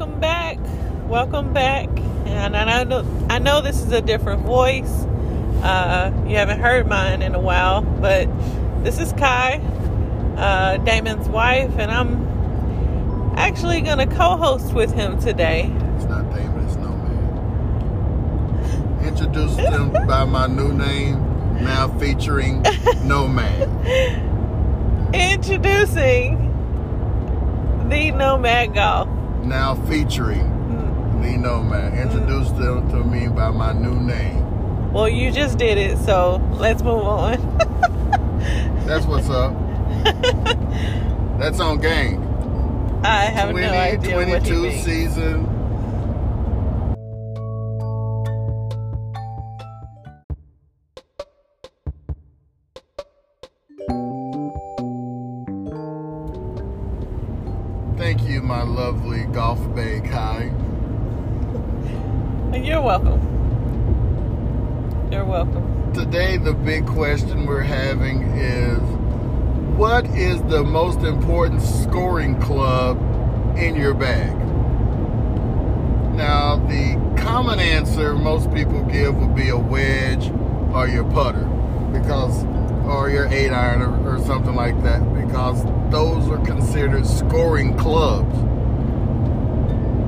welcome 0.00 0.18
back. 0.18 0.58
Welcome 1.10 1.52
back. 1.52 1.88
And 2.24 2.56
I 2.56 2.84
know 2.84 3.04
I 3.28 3.38
know 3.38 3.60
this 3.60 3.82
is 3.82 3.92
a 3.92 4.00
different 4.00 4.46
voice. 4.46 5.04
Uh, 5.62 6.10
you 6.26 6.36
haven't 6.36 6.60
heard 6.60 6.88
mine 6.88 7.20
in 7.20 7.34
a 7.34 7.38
while, 7.38 7.82
but 7.82 8.26
this 8.82 8.98
is 8.98 9.12
Kai, 9.12 9.56
uh, 10.38 10.78
Damon's 10.78 11.28
wife, 11.28 11.70
and 11.76 11.90
I'm 11.90 13.34
actually 13.36 13.82
gonna 13.82 14.06
co-host 14.06 14.72
with 14.72 14.90
him 14.90 15.20
today. 15.20 15.70
It's 15.96 16.06
not 16.06 16.34
Damon, 16.34 16.64
it's 16.64 16.76
No 16.76 16.96
Man. 16.96 19.04
Introduce 19.06 19.54
them 19.56 19.92
by 20.06 20.24
my 20.24 20.46
new 20.46 20.72
name, 20.72 21.62
now 21.62 21.88
featuring 21.98 22.62
Nomad. 23.04 23.68
Introducing 25.12 26.46
the 27.90 28.12
Nomad 28.12 28.72
Golf. 28.72 29.19
Now 29.42 29.74
featuring 29.86 30.46
hmm. 30.46 31.22
the 31.22 31.36
Nomad. 31.36 31.94
Introduce 31.94 32.48
hmm. 32.50 32.62
them 32.62 32.88
to 32.90 33.04
me 33.04 33.28
by 33.28 33.50
my 33.50 33.72
new 33.72 33.94
name. 33.94 34.92
Well, 34.92 35.08
you 35.08 35.30
just 35.30 35.56
did 35.58 35.78
it, 35.78 35.98
so 35.98 36.36
let's 36.52 36.82
move 36.82 37.04
on. 37.04 37.58
That's 38.86 39.06
what's 39.06 39.30
up. 39.30 39.52
That's 41.38 41.60
on 41.60 41.78
gang. 41.78 42.26
I 43.04 43.24
have 43.24 43.50
20, 43.50 43.66
no 43.66 43.72
idea 43.72 44.16
what 44.16 44.26
he 44.26 44.32
22 44.32 44.62
means. 44.62 44.84
season. 44.84 45.59
Lovely 58.70 59.24
Golf 59.24 59.58
Bay 59.74 60.00
Kai. 60.00 60.44
You're 62.54 62.80
welcome. 62.80 63.20
You're 65.10 65.24
welcome. 65.24 65.92
Today, 65.92 66.36
the 66.36 66.52
big 66.52 66.86
question 66.86 67.46
we're 67.46 67.62
having 67.62 68.22
is 68.38 68.78
what 69.76 70.04
is 70.06 70.40
the 70.42 70.62
most 70.62 71.00
important 71.00 71.62
scoring 71.62 72.40
club 72.40 72.96
in 73.56 73.74
your 73.74 73.94
bag? 73.94 74.36
Now, 76.14 76.56
the 76.56 76.96
common 77.20 77.58
answer 77.58 78.14
most 78.14 78.52
people 78.52 78.84
give 78.84 79.16
would 79.16 79.34
be 79.34 79.48
a 79.48 79.58
wedge 79.58 80.30
or 80.72 80.86
your 80.86 81.04
putter, 81.10 81.44
because, 81.92 82.44
or 82.84 83.10
your 83.10 83.26
eight 83.28 83.50
iron 83.50 83.82
or, 83.82 84.16
or 84.16 84.18
something 84.24 84.54
like 84.54 84.80
that, 84.82 85.00
because 85.14 85.64
those 85.90 86.28
are 86.28 86.38
considered 86.44 87.06
scoring 87.06 87.76
clubs. 87.76 88.49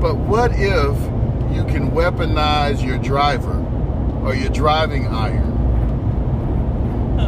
But 0.03 0.17
what 0.17 0.51
if 0.51 0.97
you 1.55 1.65
can 1.67 1.93
weaponize 1.93 2.85
your 2.85 2.99
driver 2.99 3.57
or 4.25 4.35
your 4.35 4.49
driving 4.49 5.07
iron 5.07 5.53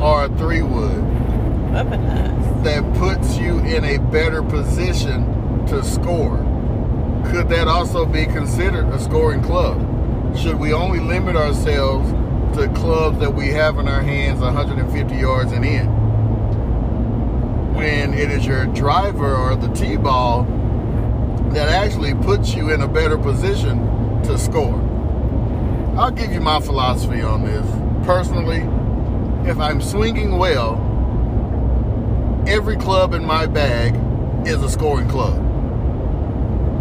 or 0.02 0.24
a 0.24 0.28
three 0.36 0.62
wood 0.62 1.04
Weaponized. 1.70 2.64
that 2.64 2.82
puts 2.94 3.38
you 3.38 3.60
in 3.60 3.84
a 3.84 3.98
better 3.98 4.42
position 4.42 5.64
to 5.68 5.84
score? 5.84 6.38
Could 7.26 7.48
that 7.50 7.68
also 7.68 8.06
be 8.06 8.26
considered 8.26 8.86
a 8.86 8.98
scoring 8.98 9.40
club? 9.40 10.36
Should 10.36 10.58
we 10.58 10.72
only 10.72 10.98
limit 10.98 11.36
ourselves 11.36 12.10
to 12.58 12.66
clubs 12.74 13.20
that 13.20 13.32
we 13.32 13.50
have 13.50 13.78
in 13.78 13.86
our 13.86 14.02
hands 14.02 14.40
150 14.40 15.14
yards 15.14 15.52
and 15.52 15.64
in? 15.64 15.86
When 17.76 18.14
it 18.14 18.32
is 18.32 18.44
your 18.44 18.66
driver 18.66 19.32
or 19.32 19.54
the 19.54 19.68
tee 19.68 19.96
ball 19.96 20.42
that 21.54 21.68
actually 21.68 22.14
puts 22.14 22.52
you 22.52 22.70
in 22.72 22.82
a 22.82 22.88
better 22.88 23.16
position 23.16 23.78
to 24.24 24.36
score. 24.36 24.74
I'll 25.96 26.10
give 26.10 26.32
you 26.32 26.40
my 26.40 26.60
philosophy 26.60 27.22
on 27.22 27.44
this. 27.44 27.64
Personally, 28.04 28.62
if 29.48 29.58
I'm 29.58 29.80
swinging 29.80 30.36
well, 30.36 30.74
every 32.48 32.76
club 32.76 33.14
in 33.14 33.24
my 33.24 33.46
bag 33.46 33.94
is 34.46 34.62
a 34.62 34.68
scoring 34.68 35.08
club. 35.08 35.40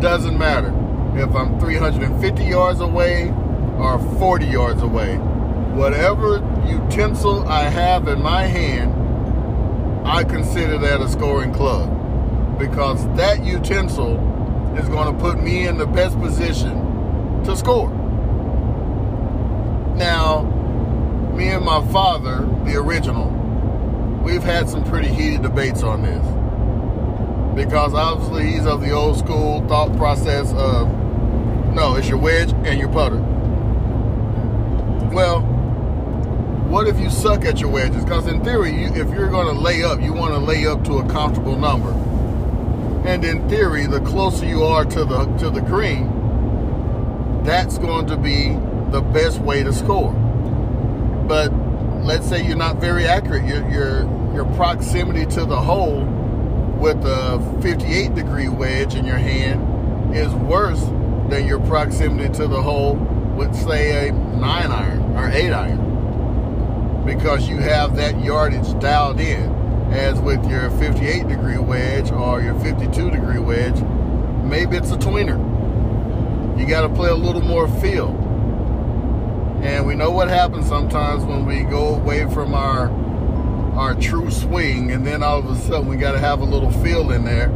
Doesn't 0.02 0.38
matter 0.38 0.74
if 1.16 1.36
I'm 1.36 1.59
350 1.59 2.44
yards 2.44 2.80
away 2.80 3.30
or 3.78 4.00
40 4.18 4.46
yards 4.47 4.81
away. 4.81 5.18
Whatever 5.76 6.38
utensil 6.68 7.47
I 7.47 7.64
have 7.70 8.08
in 8.08 8.22
my 8.22 8.44
hand, 8.44 8.92
I 10.08 10.24
consider 10.24 10.80
that 10.80 11.00
a 11.00 11.08
scoring 11.08 11.53
club 11.53 12.58
because 12.58 13.06
that 13.16 13.46
utensil 13.46 14.33
is 14.78 14.89
going 14.89 15.13
to 15.13 15.19
put 15.19 15.41
me 15.41 15.67
in 15.67 15.78
the 15.78 15.85
best 15.85 16.19
position 16.19 17.44
to 17.44 17.56
score. 17.56 17.89
Now, 19.95 20.44
me 21.35 21.50
and 21.50 21.63
my 21.63 21.85
father, 21.88 22.47
the 22.66 22.75
original, 22.75 23.29
we've 24.23 24.44
had 24.44 24.69
some 24.69 24.84
pretty 24.84 25.09
heated 25.09 25.44
debates 25.44 25.84
on 25.84 26.01
this 26.01 26.25
because 27.56 27.94
obviously 27.94 28.51
he's 28.51 28.66
of 28.66 28.81
the 28.81 28.91
old 28.91 29.17
school 29.17 29.66
thought 29.67 29.95
process 29.97 30.51
of 30.53 30.88
no, 31.73 31.95
it's 31.95 32.07
your 32.07 32.17
wedge 32.17 32.51
and 32.66 32.79
your 32.79 32.90
putter. 32.90 33.17
Well, 35.11 35.41
what 36.69 36.88
if 36.88 37.00
you 37.00 37.09
suck 37.09 37.45
at 37.45 37.59
your 37.59 37.69
wedges? 37.69 38.03
Because 38.03 38.28
in 38.28 38.44
theory, 38.44 38.72
you, 38.72 38.88
if 38.88 39.09
you're 39.09 39.29
going 39.29 39.45
to 39.53 39.59
lay 39.59 39.84
up, 39.84 40.01
you 40.01 40.13
want 40.13 40.34
to 40.34 40.40
lay 40.40 40.66
up 40.66 40.84
to 40.85 40.97
a 40.97 41.09
comfortable 41.09 41.57
number. 41.57 41.91
And 43.06 43.25
in 43.25 43.50
theory, 43.50 43.86
the 43.86 44.00
closer 44.02 44.46
you 44.46 44.64
are 44.64 44.86
to 44.86 45.06
the 45.06 45.25
to 45.38 45.50
the 45.50 45.62
green, 45.62 47.44
that's 47.44 47.78
going 47.78 48.08
to 48.08 48.18
be 48.18 48.53
the 48.91 49.02
best 49.02 49.40
way 49.40 49.64
to 49.64 49.74
score. 49.74 50.14
But 51.28 51.52
let's 52.03 52.28
say 52.28 52.46
you're 52.46 52.56
not 52.56 52.78
very 52.78 53.06
accurate. 53.06 53.46
Your 53.46 53.68
your 53.69 54.34
your 54.34 54.46
proximity 54.56 55.25
to 55.34 55.46
the 55.46 55.59
hole 55.59 56.06
with 56.80 56.97
a 57.06 57.59
58 57.62 58.16
degree 58.16 58.50
wedge 58.50 58.96
in 58.96 59.06
your 59.06 59.18
hand 59.18 60.16
is 60.16 60.34
worse 60.34 60.81
than 61.30 61.46
your 61.47 61.59
proximity 61.62 62.34
to 62.34 62.47
the 62.47 62.62
hole 62.62 62.96
with 63.35 63.56
say 63.56 64.08
a 64.08 64.12
nine 64.12 64.72
iron 64.72 65.02
or 65.16 65.30
eight 65.30 65.52
iron 65.52 67.03
because 67.06 67.47
you 67.47 67.58
have 67.58 67.96
that 67.96 68.22
yardage 68.24 68.78
dialed 68.80 69.20
in 69.20 69.62
as 69.94 70.20
with 70.20 70.44
your 70.50 70.72
58 70.72 71.28
degree 71.28 71.59
wedge 71.59 72.12
or 72.12 72.42
your 72.42 72.59
52 72.59 73.12
degree 73.12 73.38
wedge 73.38 73.80
maybe 74.44 74.76
it's 74.76 74.92
a 74.92 74.98
tweener. 74.98 75.40
You 76.59 76.66
got 76.66 76.81
to 76.81 76.90
play 76.90 77.09
a 77.09 77.16
little 77.16 77.42
more 77.42 77.68
feel 77.80 78.09
and 79.64 79.86
we 79.86 79.96
know 79.96 80.09
what 80.09 80.28
happens 80.28 80.68
sometimes 80.68 81.24
when 81.24 81.46
we 81.46 81.62
go 81.62 81.96
away 81.96 82.28
from 82.34 82.53
our 82.53 82.90
our 83.78 83.96
true 83.96 84.30
swing 84.30 84.92
and 84.92 85.06
then 85.06 85.24
all 85.24 85.40
of 85.40 85.46
a 85.46 85.56
sudden 85.56 85.88
we 85.88 85.96
got 85.96 86.14
to 86.14 86.20
have 86.20 86.42
a 86.42 86.46
little 86.46 86.72
feel 86.72 87.12
in 87.12 87.24
there. 87.24 87.50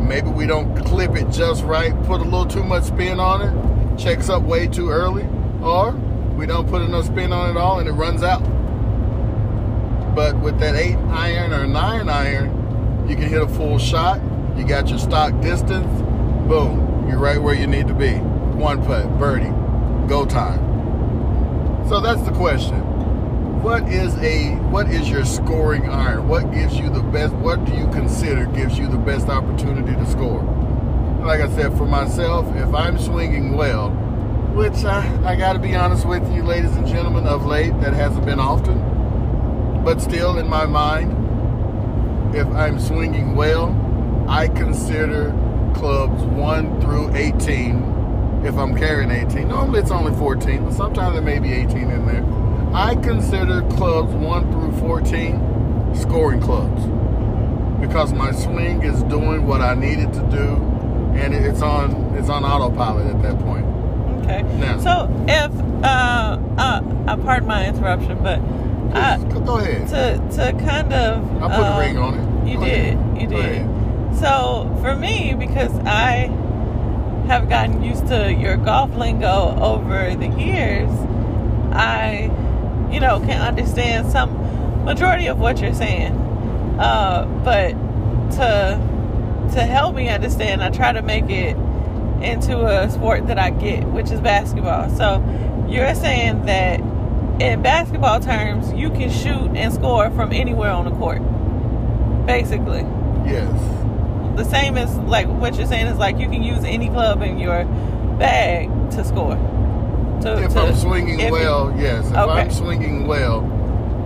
Maybe 0.00 0.28
we 0.28 0.46
don't 0.46 0.74
clip 0.84 1.16
it 1.16 1.28
just 1.30 1.64
right 1.64 1.92
put 2.04 2.20
a 2.20 2.24
little 2.24 2.46
too 2.46 2.62
much 2.62 2.84
spin 2.84 3.18
on 3.18 3.42
it 3.42 3.98
checks 3.98 4.28
up 4.28 4.44
way 4.44 4.68
too 4.68 4.90
early 4.90 5.26
or 5.60 5.90
we 6.36 6.46
don't 6.46 6.68
put 6.68 6.82
enough 6.82 7.06
spin 7.06 7.32
on 7.32 7.50
it 7.50 7.56
all 7.56 7.80
and 7.80 7.88
it 7.88 7.92
runs 7.92 8.22
out 8.22 8.42
but 10.18 10.36
with 10.40 10.58
that 10.58 10.74
eight 10.74 10.96
iron 11.12 11.52
or 11.52 11.64
nine 11.64 12.08
iron 12.08 13.06
you 13.08 13.14
can 13.14 13.28
hit 13.28 13.40
a 13.40 13.46
full 13.46 13.78
shot. 13.78 14.20
You 14.56 14.66
got 14.66 14.88
your 14.88 14.98
stock 14.98 15.40
distance. 15.40 15.86
Boom. 16.48 17.06
You're 17.08 17.20
right 17.20 17.40
where 17.40 17.54
you 17.54 17.68
need 17.68 17.86
to 17.86 17.94
be. 17.94 18.14
One 18.14 18.84
putt. 18.84 19.16
Birdie. 19.16 19.52
Go 20.08 20.26
time. 20.26 20.58
So 21.88 22.00
that's 22.00 22.20
the 22.22 22.32
question. 22.32 22.80
What 23.62 23.84
is 23.84 24.12
a 24.16 24.56
what 24.72 24.88
is 24.88 25.08
your 25.08 25.24
scoring 25.24 25.88
iron? 25.88 26.26
What 26.26 26.52
gives 26.52 26.76
you 26.76 26.90
the 26.90 27.00
best 27.00 27.32
what 27.34 27.64
do 27.64 27.72
you 27.74 27.86
consider 27.92 28.46
gives 28.46 28.76
you 28.76 28.88
the 28.88 28.98
best 28.98 29.28
opportunity 29.28 29.94
to 29.94 30.06
score? 30.10 30.42
Like 31.22 31.42
i 31.42 31.48
said 31.54 31.76
for 31.78 31.86
myself 31.86 32.46
if 32.56 32.72
i'm 32.74 32.98
swinging 32.98 33.56
well 33.56 33.90
which 34.54 34.84
i, 34.84 35.02
I 35.24 35.36
got 35.36 35.54
to 35.54 35.58
be 35.58 35.74
honest 35.74 36.06
with 36.06 36.22
you 36.32 36.42
ladies 36.42 36.74
and 36.76 36.86
gentlemen 36.86 37.26
of 37.26 37.44
late 37.44 37.78
that 37.80 37.92
hasn't 37.92 38.24
been 38.24 38.38
often 38.38 38.97
but 39.88 40.02
still 40.02 40.36
in 40.36 40.46
my 40.46 40.66
mind 40.66 41.10
if 42.36 42.46
i'm 42.48 42.78
swinging 42.78 43.34
well 43.34 43.68
i 44.28 44.46
consider 44.46 45.30
clubs 45.74 46.22
1 46.24 46.80
through 46.82 47.14
18 47.16 48.42
if 48.44 48.54
i'm 48.58 48.76
carrying 48.76 49.10
18 49.10 49.48
normally 49.48 49.80
it's 49.80 49.90
only 49.90 50.12
14 50.18 50.64
but 50.64 50.74
sometimes 50.74 51.14
there 51.14 51.22
may 51.22 51.38
be 51.38 51.52
18 51.54 51.90
in 51.90 52.04
there 52.04 52.22
I 52.74 52.96
consider 52.96 53.62
clubs 53.62 54.12
1 54.12 54.52
through 54.52 54.72
14 54.72 55.94
scoring 55.94 56.42
clubs 56.42 56.82
because 57.80 58.12
my 58.12 58.30
swing 58.32 58.82
is 58.82 59.02
doing 59.04 59.46
what 59.46 59.62
I 59.62 59.72
needed 59.72 60.12
to 60.12 60.20
do 60.30 60.48
and 61.16 61.32
it's 61.32 61.62
on 61.62 61.92
it's 62.14 62.28
on 62.28 62.44
autopilot 62.44 63.06
at 63.06 63.22
that 63.22 63.38
point. 63.38 63.64
Okay. 64.22 64.42
Now- 64.58 64.78
So 64.80 65.24
if 65.26 65.50
uh 65.82 66.38
uh, 66.58 66.82
uh 67.08 67.16
pardon 67.16 67.48
my 67.48 67.66
interruption, 67.66 68.22
but 68.22 68.38
Just 68.94 69.44
go 69.44 69.58
ahead. 69.58 69.88
to 69.88 70.36
to 70.36 70.52
kind 70.64 70.92
of 70.92 71.42
I 71.42 71.56
put 71.56 71.64
a 71.64 71.72
um, 71.72 71.78
ring 71.78 71.98
on 71.98 72.14
it. 72.14 72.50
You 72.50 72.58
Go 72.58 72.64
did. 72.64 72.94
ahead. 72.94 73.20
You 73.20 73.26
Go 73.28 73.36
did. 73.42 73.52
ahead. 73.62 74.18
So 74.18 74.76
for 74.80 74.94
me, 74.96 75.34
because 75.38 75.72
I 75.80 76.28
have 77.26 77.48
gotten 77.48 77.82
used 77.82 78.06
to 78.08 78.32
your 78.32 78.56
golf 78.56 78.94
lingo 78.96 79.54
over 79.60 80.14
the 80.14 80.28
years, 80.28 80.88
I, 81.72 82.30
you 82.90 83.00
know, 83.00 83.20
can 83.20 83.40
understand 83.42 84.10
some 84.10 84.84
majority 84.84 85.26
of 85.26 85.38
what 85.38 85.60
you're 85.60 85.74
saying. 85.74 86.12
Uh, 86.78 87.26
but 87.44 87.70
to 88.36 88.98
to 89.54 89.62
help 89.62 89.94
me 89.94 90.08
understand, 90.08 90.62
I 90.62 90.70
try 90.70 90.92
to 90.92 91.02
make 91.02 91.28
it 91.30 91.56
into 92.22 92.66
a 92.66 92.90
sport 92.90 93.26
that 93.28 93.38
I 93.38 93.50
get, 93.50 93.84
which 93.84 94.10
is 94.10 94.20
basketball. 94.20 94.90
So 94.90 95.22
you're 95.68 95.94
saying 95.94 96.46
that 96.46 96.80
in 97.40 97.62
basketball 97.62 98.20
terms, 98.20 98.72
you 98.72 98.90
can 98.90 99.10
shoot 99.10 99.50
and 99.56 99.72
score 99.72 100.10
from 100.10 100.32
anywhere 100.32 100.70
on 100.70 100.84
the 100.84 100.90
court, 100.92 101.22
basically. 102.26 102.80
Yes. 103.26 103.52
The 104.36 104.44
same 104.44 104.76
as 104.76 104.94
like 104.98 105.26
what 105.28 105.56
you're 105.56 105.66
saying 105.66 105.86
is 105.86 105.98
like 105.98 106.18
you 106.18 106.28
can 106.28 106.42
use 106.42 106.64
any 106.64 106.88
club 106.88 107.22
in 107.22 107.38
your 107.38 107.64
bag 108.18 108.68
to 108.92 109.04
score. 109.04 109.36
To, 110.22 110.42
If 110.42 110.52
to- 110.54 110.60
I'm 110.60 110.74
swinging 110.74 111.20
if 111.20 111.26
you- 111.26 111.32
well, 111.32 111.72
yes. 111.78 112.08
If 112.10 112.16
Okay. 112.16 112.40
I'm 112.40 112.50
swinging 112.50 113.06
well, 113.06 113.44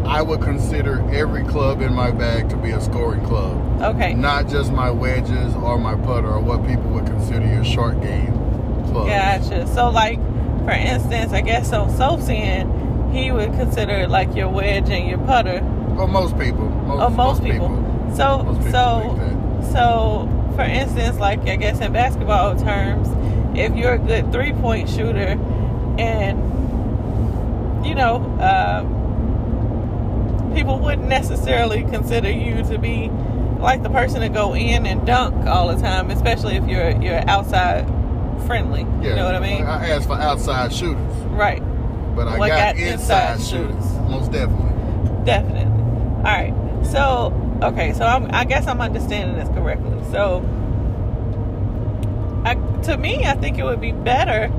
I 0.05 0.20
would 0.20 0.40
consider 0.43 1.02
every 1.12 1.44
club 1.44 1.81
in 1.81 1.94
my 1.94 2.11
bag 2.11 2.49
to 2.50 2.56
be 2.56 2.70
a 2.70 2.81
scoring 2.81 3.20
club. 3.25 3.56
okay. 3.82 4.14
Not 4.14 4.49
just 4.49 4.73
my 4.73 4.90
wedges 4.90 5.55
or 5.62 5.78
my 5.78 5.94
putter 5.94 6.28
or 6.28 6.40
what 6.40 6.67
people 6.67 6.90
would 6.90 7.06
consider 7.06 7.46
your 7.46 7.64
short 7.64 8.00
game 8.02 8.32
clubs. 8.90 9.08
Gotcha. 9.11 9.67
So, 9.69 9.90
like, 9.90 10.19
for 10.64 10.73
instance, 10.73 11.32
I 11.32 11.40
guess 11.40 11.73
on 11.73 11.88
Soap's 11.90 12.28
end, 12.28 12.70
he 13.12 13.31
would 13.31 13.53
consider 13.53 14.09
like 14.09 14.35
your 14.35 14.49
wedge 14.49 14.88
and 14.91 15.09
your 15.09 15.19
putter. 15.19 15.61
Well, 15.62 16.06
most 16.09 16.38
people. 16.38 16.69
Most, 16.69 17.03
Oh, 17.03 17.11
most, 17.11 17.43
people. 17.44 17.69
So, 18.17 18.43
Most 18.43 18.59
people 18.59 18.73
so, 18.73 19.69
so, 19.73 20.53
for 20.56 20.62
instance, 20.62 21.19
like 21.19 21.41
I 21.49 21.56
guess 21.56 21.81
in 21.81 21.93
basketball 21.93 22.56
terms, 22.59 23.09
if 23.56 23.75
you're 23.76 23.94
a 23.94 23.99
good 23.99 24.32
three 24.32 24.53
point 24.53 24.88
shooter, 24.88 25.38
and 25.99 26.38
you 27.87 27.94
know, 27.94 28.17
uh, 28.41 28.82
people 30.55 30.79
wouldn't 30.79 31.09
necessarily 31.09 31.82
consider 31.85 32.31
you 32.31 32.62
to 32.64 32.79
be 32.79 33.11
like 33.61 33.82
the 33.82 33.91
person 33.91 34.20
to 34.23 34.29
go 34.29 34.55
in 34.55 34.87
and 34.87 35.06
dunk 35.06 35.47
all 35.47 35.75
the 35.75 35.81
time, 35.81 36.11
especially 36.11 36.56
if 36.56 36.67
you're 36.67 36.91
you're 37.03 37.29
outside 37.29 37.87
friendly. 38.47 38.82
Yeah, 39.00 39.11
You 39.11 39.17
know 39.17 39.25
what 39.26 39.35
I 39.35 39.41
mean? 39.41 39.64
I 39.64 39.88
asked 39.91 40.06
for 40.06 40.14
outside 40.19 40.73
shooters, 40.73 41.14
Right. 41.26 41.62
But 42.14 42.29
I 42.29 42.38
got, 42.38 42.49
got 42.49 42.76
inside, 42.76 43.32
inside 43.35 43.41
shooters. 43.41 43.75
shooters. 43.75 44.11
Most 44.11 44.32
definitely. 44.32 45.25
Definitely. 45.25 45.73
All 46.19 46.23
right. 46.23 46.55
So, 46.87 47.61
okay. 47.62 47.93
So 47.93 48.05
I'm, 48.05 48.31
I 48.32 48.44
guess 48.44 48.67
I'm 48.67 48.81
understanding 48.81 49.37
this 49.37 49.49
correctly. 49.50 49.99
So, 50.11 50.41
I, 52.44 52.55
to 52.82 52.97
me, 52.97 53.25
I 53.25 53.35
think 53.35 53.59
it 53.59 53.64
would 53.64 53.81
be 53.81 53.93
better 53.93 54.50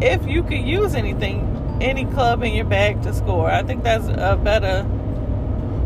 if 0.00 0.26
you 0.26 0.42
could 0.42 0.60
use 0.60 0.94
anything, 0.94 1.78
any 1.80 2.04
club 2.04 2.42
in 2.42 2.52
your 2.54 2.66
bag 2.66 3.02
to 3.02 3.14
score. 3.14 3.50
I 3.50 3.62
think 3.62 3.82
that's 3.82 4.06
a 4.06 4.38
better. 4.42 4.86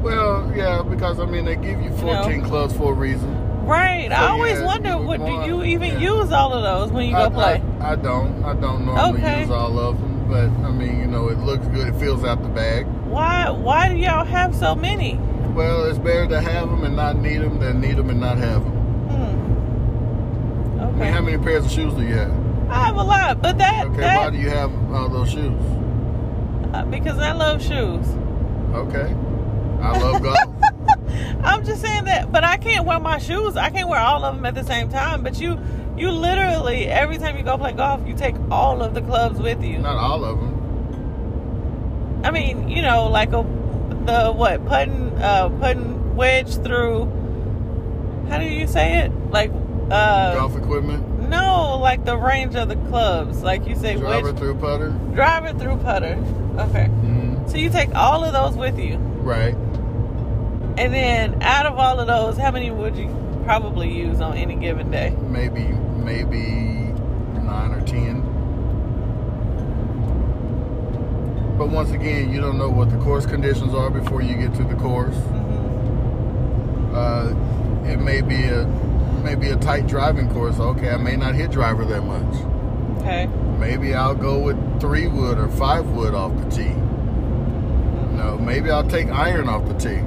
Well, 0.02 0.52
yeah, 0.54 0.82
because 0.82 1.20
I 1.20 1.26
mean 1.26 1.44
they 1.44 1.56
give 1.56 1.80
you 1.80 1.90
14 1.98 2.42
clubs 2.42 2.76
for 2.76 2.92
a 2.92 2.94
reason. 2.94 3.47
Right. 3.68 4.08
So, 4.08 4.14
I 4.16 4.28
always 4.28 4.58
yeah, 4.58 4.64
wonder, 4.64 4.96
what 4.98 5.18
do 5.24 5.32
you 5.46 5.62
even 5.64 5.90
yeah. 5.92 5.98
use 5.98 6.32
all 6.32 6.52
of 6.54 6.62
those 6.62 6.90
when 6.90 7.06
you 7.06 7.12
go 7.12 7.26
I, 7.26 7.28
play? 7.28 7.62
I, 7.80 7.92
I 7.92 7.96
don't. 7.96 8.42
I 8.44 8.54
don't 8.54 8.86
normally 8.86 9.20
Okay. 9.20 9.40
use 9.42 9.50
all 9.50 9.78
of 9.78 10.00
them, 10.00 10.28
but 10.28 10.48
I 10.66 10.70
mean, 10.72 11.00
you 11.00 11.06
know, 11.06 11.28
it 11.28 11.38
looks 11.38 11.66
good. 11.68 11.88
It 11.88 11.94
fills 11.96 12.24
out 12.24 12.42
the 12.42 12.48
bag. 12.48 12.86
why? 13.06 13.50
Why 13.50 13.88
do 13.90 13.96
y'all 13.96 14.24
have 14.24 14.54
so 14.54 14.74
many? 14.74 15.18
Well, 15.54 15.84
it's 15.84 15.98
better 15.98 16.26
to 16.28 16.40
have 16.40 16.70
them 16.70 16.84
and 16.84 16.96
not 16.96 17.16
need 17.18 17.38
them 17.38 17.58
than 17.58 17.80
need 17.80 17.96
them 17.96 18.08
and 18.10 18.20
not 18.20 18.38
have 18.38 18.62
them. 18.64 18.72
Hmm. 18.72 20.80
I 20.80 20.84
mean, 20.86 20.94
Okay. 21.02 21.10
how 21.10 21.20
many 21.20 21.36
pairs 21.38 21.64
of 21.66 21.70
shoes 21.70 21.92
do 21.94 22.02
you 22.02 22.14
have? 22.14 22.32
I 22.70 22.84
have 22.86 22.96
a 22.96 23.02
lot, 23.02 23.42
but 23.42 23.58
that 23.58 23.86
Okay, 23.88 24.00
that 24.00 24.16
why 24.18 24.30
do 24.30 24.38
you 24.38 24.50
have 24.50 24.70
all 24.92 25.08
those 25.08 25.30
shoes? 25.30 25.60
uh, 26.74 26.84
because 26.84 27.18
I 27.18 27.32
love 27.32 27.62
shoes. 27.62 28.06
Okay, 28.74 29.14
I 29.82 29.98
love 29.98 30.22
golf. 30.22 30.38
I'm 31.42 31.64
just 31.64 31.80
saying 31.80 32.04
that, 32.04 32.30
but 32.32 32.44
I 32.44 32.56
can't 32.56 32.84
wear 32.86 32.98
my 33.00 33.18
shoes. 33.18 33.56
I 33.56 33.70
can't 33.70 33.88
wear 33.88 34.00
all 34.00 34.24
of 34.24 34.34
them 34.36 34.44
at 34.46 34.54
the 34.54 34.64
same 34.64 34.88
time. 34.88 35.22
But 35.22 35.40
you, 35.40 35.58
you 35.96 36.10
literally 36.10 36.86
every 36.86 37.18
time 37.18 37.36
you 37.36 37.42
go 37.44 37.56
play 37.58 37.72
golf, 37.72 38.06
you 38.06 38.14
take 38.14 38.34
all 38.50 38.82
of 38.82 38.94
the 38.94 39.00
clubs 39.02 39.38
with 39.40 39.62
you. 39.62 39.78
not 39.78 39.96
all 39.96 40.24
of 40.24 40.38
them. 40.38 40.54
I 42.24 42.30
mean, 42.30 42.68
you 42.68 42.82
know, 42.82 43.06
like 43.08 43.32
a 43.32 43.42
the 44.04 44.32
what 44.32 44.64
putting 44.66 45.12
uh 45.22 45.48
putting 45.60 46.16
wedge 46.16 46.54
through. 46.62 47.04
How 48.28 48.38
do 48.38 48.44
you 48.44 48.66
say 48.66 48.98
it? 48.98 49.12
Like 49.30 49.50
uh 49.90 50.34
golf 50.34 50.56
equipment, 50.56 51.28
no, 51.28 51.78
like 51.80 52.04
the 52.04 52.16
range 52.16 52.54
of 52.56 52.68
the 52.68 52.76
clubs. 52.76 53.42
Like 53.42 53.66
you 53.66 53.76
say, 53.76 53.96
driver 53.96 54.26
wedge 54.32 54.36
through 54.38 54.54
putter. 54.56 54.90
driver 55.14 55.52
through 55.58 55.76
putter. 55.78 56.14
Okay, 56.58 56.88
Mhm. 56.90 57.48
so 57.50 57.56
you 57.56 57.70
take 57.70 57.94
all 57.94 58.24
of 58.24 58.32
those 58.32 58.56
with 58.56 58.78
you, 58.78 58.96
Right. 59.22 59.54
And 60.78 60.94
then 60.94 61.42
out 61.42 61.66
of 61.66 61.78
all 61.78 61.98
of 61.98 62.06
those, 62.06 62.36
how 62.38 62.50
many 62.50 62.70
would 62.70 62.96
you 62.96 63.08
probably 63.44 63.90
use 63.90 64.20
on 64.20 64.36
any 64.36 64.54
given 64.54 64.90
day? 64.90 65.10
Maybe, 65.22 65.62
maybe 65.64 66.38
nine 67.42 67.72
or 67.72 67.80
ten. 67.86 68.22
But 71.58 71.70
once 71.70 71.90
again, 71.90 72.32
you 72.32 72.40
don't 72.40 72.56
know 72.58 72.70
what 72.70 72.90
the 72.90 72.98
course 72.98 73.26
conditions 73.26 73.74
are 73.74 73.90
before 73.90 74.22
you 74.22 74.36
get 74.36 74.54
to 74.54 74.64
the 74.64 74.76
course. 74.76 75.16
hmm 75.16 76.94
Uh, 76.94 77.34
it 77.86 77.98
may 77.98 78.20
be 78.20 78.44
a 78.44 78.64
maybe 79.24 79.48
a 79.50 79.56
tight 79.56 79.86
driving 79.88 80.28
course. 80.32 80.58
Okay, 80.60 80.90
I 80.90 80.96
may 80.96 81.16
not 81.16 81.34
hit 81.34 81.50
driver 81.50 81.84
that 81.84 82.02
much. 82.02 82.34
Okay. 83.00 83.26
Maybe 83.58 83.94
I'll 83.94 84.14
go 84.14 84.38
with 84.38 84.80
three 84.80 85.06
wood 85.08 85.38
or 85.38 85.48
five 85.48 85.86
wood 85.90 86.14
off 86.14 86.32
the 86.36 86.48
tee. 86.50 86.74
No, 88.16 88.38
maybe 88.40 88.70
I'll 88.70 88.88
take 88.88 89.08
iron 89.08 89.48
off 89.48 89.66
the 89.66 89.74
tee. 89.74 90.00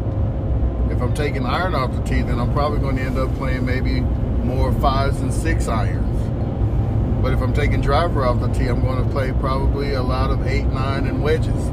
If 1.02 1.08
I'm 1.08 1.16
taking 1.16 1.48
iron 1.48 1.74
off 1.74 1.92
the 1.96 2.04
tee, 2.04 2.22
then 2.22 2.38
I'm 2.38 2.54
probably 2.54 2.78
going 2.78 2.96
to 2.98 3.02
end 3.02 3.18
up 3.18 3.34
playing 3.38 3.66
maybe 3.66 4.02
more 4.02 4.72
fives 4.74 5.20
and 5.22 5.34
six 5.34 5.68
irons. 5.68 7.24
But 7.24 7.34
if 7.34 7.42
I'm 7.42 7.54
taking 7.54 7.82
driver 7.82 8.24
off 8.24 8.40
the 8.40 8.50
tee, 8.50 8.68
I'm 8.68 8.82
going 8.82 9.04
to 9.04 9.10
play 9.10 9.32
probably 9.40 9.96
a 9.96 10.04
lot 10.04 10.30
of 10.30 10.46
eight, 10.46 10.66
nine, 10.66 11.08
and 11.08 11.24
wedges. 11.24 11.66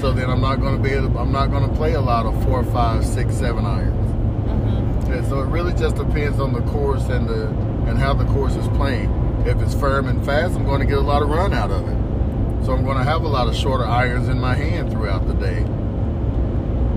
So 0.00 0.14
then 0.14 0.30
I'm 0.30 0.40
not 0.40 0.62
going 0.62 0.78
to 0.78 0.82
be 0.82 0.94
able. 0.94 1.18
I'm 1.18 1.30
not 1.30 1.50
going 1.50 1.68
to 1.68 1.76
play 1.76 1.92
a 1.92 2.00
lot 2.00 2.24
of 2.24 2.42
four, 2.42 2.64
five, 2.64 3.04
six, 3.04 3.34
seven 3.34 3.66
irons. 3.66 4.12
hmm 4.48 5.12
Yeah, 5.12 5.28
so 5.28 5.42
it 5.42 5.48
really 5.48 5.74
just 5.74 5.96
depends 5.96 6.40
on 6.40 6.54
the 6.54 6.62
course 6.62 7.06
and 7.10 7.28
the 7.28 7.48
and 7.86 7.98
how 7.98 8.14
the 8.14 8.24
course 8.32 8.56
is 8.56 8.66
playing. 8.68 9.10
If 9.44 9.60
it's 9.60 9.74
firm 9.74 10.08
and 10.08 10.24
fast, 10.24 10.54
I'm 10.54 10.64
going 10.64 10.80
to 10.80 10.86
get 10.86 10.96
a 10.96 11.02
lot 11.02 11.20
of 11.20 11.28
run 11.28 11.52
out 11.52 11.70
of 11.70 11.86
it. 11.86 12.64
So 12.64 12.72
I'm 12.72 12.84
going 12.84 12.96
to 12.96 13.04
have 13.04 13.24
a 13.24 13.28
lot 13.28 13.46
of 13.46 13.54
shorter 13.54 13.84
irons 13.84 14.28
in 14.28 14.40
my 14.40 14.54
hand 14.54 14.90
throughout 14.90 15.28
the 15.28 15.34
day. 15.34 15.66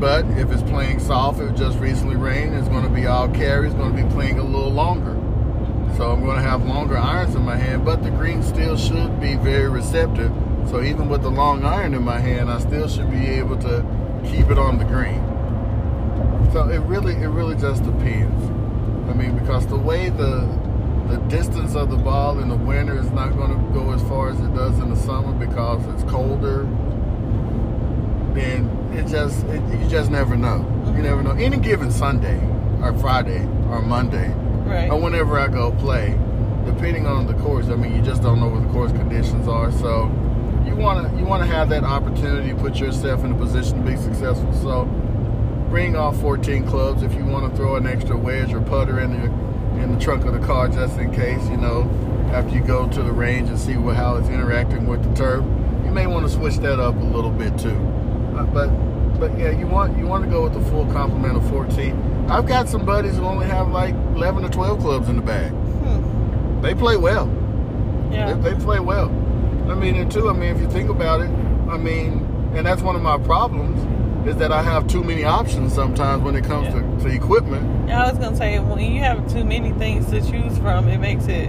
But 0.04 0.26
if 0.38 0.52
it's 0.52 0.64
playing 0.64 1.00
soft, 1.00 1.40
it 1.40 1.56
just 1.56 1.80
recently 1.80 2.18
rained, 2.18 2.54
it's 2.56 2.68
going 2.68 2.84
to 2.84 2.90
be 2.90 3.06
all 3.06 3.30
carry. 3.30 3.68
It's 3.68 3.76
going 3.76 3.96
to 3.96 4.04
be 4.04 4.10
playing 4.12 4.38
a 4.38 4.44
little 4.44 4.70
longer. 4.70 5.14
So 5.96 6.12
I'm 6.12 6.20
going 6.26 6.36
to 6.36 6.42
have 6.42 6.66
longer 6.66 6.98
irons 6.98 7.36
in 7.36 7.44
my 7.44 7.56
hand, 7.56 7.86
but 7.86 8.04
the 8.04 8.10
green 8.10 8.44
still 8.44 8.76
should 8.76 9.22
be 9.22 9.36
very 9.36 9.70
receptive. 9.70 10.30
So 10.68 10.84
even 10.84 11.08
with 11.08 11.22
the 11.22 11.30
long 11.30 11.64
iron 11.64 11.94
in 11.94 12.04
my 12.04 12.20
hand, 12.20 12.52
I 12.52 12.60
still 12.60 12.90
should 12.90 13.10
be 13.12 13.28
able 13.28 13.56
to 13.60 13.82
keep 14.26 14.50
it 14.50 14.60
on 14.60 14.78
the 14.78 14.84
green. 14.84 15.24
So 16.52 16.68
it 16.68 16.80
really, 16.80 17.16
it 17.16 17.30
really 17.30 17.56
just 17.56 17.84
depends. 17.84 18.44
I 19.10 19.14
mean, 19.14 19.40
because 19.40 19.66
the 19.68 19.78
way 19.78 20.10
the 20.10 20.42
the 21.08 21.16
distance 21.30 21.76
of 21.76 21.90
the 21.90 21.98
ball 21.98 22.40
in 22.40 22.50
the 22.50 22.58
winter 22.58 23.00
is 23.00 23.10
not 23.12 23.38
going 23.38 23.52
to 23.52 23.74
go 23.74 23.94
as 23.94 24.02
far 24.10 24.32
as 24.32 24.40
it 24.42 24.54
does 24.54 24.78
in 24.80 24.90
the 24.90 24.98
summer 24.98 25.32
because 25.32 25.82
it's 25.94 26.04
colder. 26.12 26.64
Then 28.34 28.83
it 28.96 29.08
just, 29.08 29.44
it, 29.46 29.62
you 29.80 29.88
just 29.90 30.12
never 30.12 30.36
know. 30.36 30.58
You 30.58 30.64
mm-hmm. 30.64 31.02
never 31.02 31.24
know. 31.24 31.32
Any 31.32 31.58
given 31.58 31.92
Sunday 31.92 32.40
or 32.82 32.94
Friday 33.00 33.42
or 33.70 33.82
Monday 33.82 34.34
Right. 34.66 34.90
or 34.90 35.00
whenever 35.00 35.38
I 35.38 35.50
go 35.50 35.72
play, 35.74 36.18
depending 36.66 37.06
on 37.06 37.28
the 37.28 37.34
course, 37.34 37.68
I 37.68 37.76
mean, 37.76 37.96
you 37.96 38.02
just 38.02 38.22
don't 38.22 38.40
know 38.40 38.48
what 38.48 38.64
the 38.64 38.70
course 38.70 38.92
conditions 38.94 39.48
are. 39.48 39.72
So 39.74 40.06
you 40.66 40.76
want 40.76 41.12
to 41.12 41.18
you 41.18 41.26
want 41.26 41.44
to 41.44 41.48
have 41.48 41.70
that 41.70 41.84
opportunity 41.84 42.50
to 42.50 42.56
put 42.56 42.78
yourself 42.80 43.24
in 43.26 43.34
a 43.34 43.36
position 43.36 43.84
to 43.84 43.92
be 43.92 43.98
successful. 43.98 44.54
So 44.54 44.86
bring 45.70 45.96
all 45.96 46.14
14 46.14 46.66
clubs 46.66 47.04
if 47.04 47.14
you 47.14 47.26
want 47.26 47.50
to 47.50 47.58
throw 47.58 47.76
an 47.76 47.88
extra 47.88 48.16
wedge 48.16 48.54
or 48.54 48.62
putter 48.62 49.00
in 49.02 49.12
the 49.12 49.84
in 49.84 49.94
the 49.94 50.00
trunk 50.00 50.24
of 50.26 50.34
the 50.34 50.46
car 50.46 50.70
just 50.70 50.98
in 50.98 51.12
case. 51.14 51.44
You 51.50 51.58
know, 51.58 51.90
after 52.32 52.56
you 52.56 52.64
go 52.64 52.88
to 52.88 53.04
the 53.04 53.12
range 53.12 53.50
and 53.50 53.60
see 53.60 53.76
what, 53.76 53.98
how 53.98 54.16
it's 54.16 54.30
interacting 54.30 54.88
with 54.88 55.04
the 55.04 55.14
turf, 55.14 55.44
you 55.84 55.92
may 55.92 56.08
want 56.08 56.26
to 56.26 56.32
switch 56.32 56.58
that 56.58 56.80
up 56.80 56.96
a 56.96 57.00
little 57.00 57.32
bit 57.32 57.58
too. 57.60 57.78
Uh, 58.38 58.44
but 58.46 58.68
but 59.20 59.38
yeah, 59.38 59.52
you 59.52 59.68
want 59.68 59.98
you 59.98 60.06
want 60.08 60.24
to 60.24 60.30
go 60.30 60.44
with 60.44 60.54
the 60.54 60.62
full 60.70 60.86
complement 60.92 61.38
of 61.38 61.48
14. 61.50 62.26
I've 62.30 62.48
got 62.48 62.68
some 62.70 62.86
buddies 62.86 63.16
who 63.16 63.24
only 63.24 63.46
have 63.48 63.70
like 63.70 63.94
11 64.16 64.46
or 64.46 64.50
12 64.50 64.80
clubs 64.80 65.10
in 65.10 65.18
the 65.18 65.22
bag. 65.22 65.52
Hmm. 65.52 66.62
They 66.62 66.74
play 66.74 66.98
well. 66.98 67.28
Yeah. 68.12 68.34
They, 68.34 68.52
they 68.54 68.64
play 68.64 68.80
well. 68.80 69.10
I 69.70 69.76
mean, 69.76 69.96
and 69.96 70.12
two, 70.12 70.30
I 70.30 70.34
mean, 70.34 70.56
if 70.56 70.62
you 70.62 70.70
think 70.70 70.90
about 70.90 71.22
it, 71.22 71.30
I 71.70 71.78
mean, 71.78 72.20
and 72.56 72.66
that's 72.66 72.82
one 72.82 72.96
of 72.96 73.02
my 73.02 73.18
problems 73.18 73.80
is 74.28 74.38
that 74.38 74.52
I 74.54 74.62
have 74.64 74.88
too 74.88 75.04
many 75.04 75.24
options 75.26 75.74
sometimes 75.74 76.24
when 76.24 76.36
it 76.36 76.46
comes 76.46 76.74
Yeah. 76.74 76.82
to, 76.82 77.04
to 77.04 77.08
equipment. 77.10 77.90
Yeah, 77.90 78.04
I 78.06 78.10
was 78.10 78.18
gonna 78.18 78.36
say 78.38 78.58
when 78.60 78.80
you 78.80 79.00
have 79.02 79.32
too 79.32 79.44
many 79.44 79.72
things 79.74 80.10
to 80.12 80.22
choose 80.22 80.58
from, 80.60 80.88
it 80.88 80.98
makes 81.00 81.28
it 81.28 81.48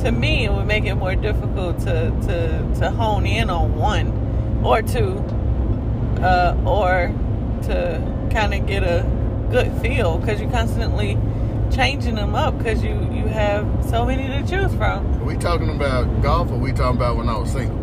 to 0.00 0.10
me, 0.12 0.44
it 0.44 0.52
would 0.52 0.66
make 0.66 0.84
it 0.84 0.94
more 0.94 1.14
difficult 1.14 1.78
to 1.80 2.10
to 2.26 2.74
to 2.80 2.90
hone 2.90 3.26
in 3.26 3.50
on 3.50 3.74
one 3.76 4.60
or 4.64 4.80
two, 4.82 5.22
uh, 6.18 6.56
or 6.64 7.14
to 7.64 8.28
kind 8.32 8.54
of 8.54 8.66
get 8.66 8.82
a 8.82 9.04
good 9.50 9.72
feel 9.80 10.18
because 10.18 10.40
you're 10.40 10.50
constantly 10.50 11.16
changing 11.70 12.14
them 12.14 12.34
up 12.34 12.56
because 12.58 12.82
you 12.82 12.94
you 13.12 13.26
have 13.26 13.66
so 13.88 14.04
many 14.04 14.26
to 14.26 14.40
choose 14.48 14.72
from. 14.74 15.06
Are 15.20 15.24
we 15.24 15.36
talking 15.36 15.70
about 15.70 16.22
golf 16.22 16.50
or 16.50 16.58
we 16.58 16.72
talking 16.72 16.96
about 16.96 17.16
when 17.16 17.28
I 17.28 17.38
was 17.38 17.52
single? 17.52 17.78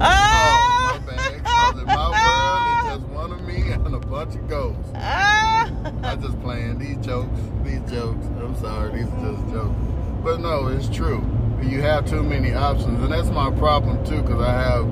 Ah! 0.00 1.00
Oh, 1.00 1.00
my 1.06 1.12
bad. 1.12 1.78
in 1.78 1.86
my 1.86 2.08
world, 2.10 2.96
it's 2.96 3.04
just 3.04 3.14
one 3.14 3.32
of 3.32 3.42
me 3.42 3.72
and 3.72 3.94
a 3.94 3.98
bunch 3.98 4.34
of 4.34 4.48
ghosts. 4.48 4.92
Ah! 4.94 5.70
I'm 6.02 6.20
just 6.22 6.40
playing 6.40 6.78
these 6.78 6.96
jokes. 7.04 7.40
These 7.64 7.80
jokes. 7.90 8.26
I'm 8.26 8.56
sorry. 8.56 9.02
These 9.02 9.12
are 9.12 9.32
just 9.32 9.48
jokes. 9.52 9.76
But 10.22 10.40
no, 10.40 10.68
it's 10.68 10.88
true. 10.88 11.24
You 11.62 11.80
have 11.82 12.08
too 12.08 12.22
many 12.22 12.52
options, 12.54 13.02
and 13.02 13.12
that's 13.12 13.30
my 13.30 13.50
problem 13.52 14.04
too. 14.04 14.22
Because 14.22 14.40
I 14.40 14.52
have, 14.52 14.84